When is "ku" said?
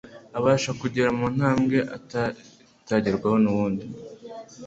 1.17-1.25